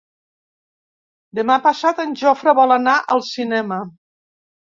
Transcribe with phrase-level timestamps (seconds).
[1.39, 3.81] Demà passat en Jofre vol anar al cinema.